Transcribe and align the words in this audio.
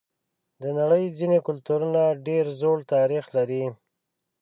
د 0.61 0.63
نړۍ 0.79 1.05
ځینې 1.17 1.37
کلتورونه 1.47 2.01
ډېر 2.27 2.45
زوړ 2.59 2.77
تاریخ 2.93 3.25
لري. 3.37 3.63